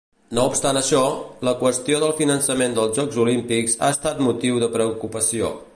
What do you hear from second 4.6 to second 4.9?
de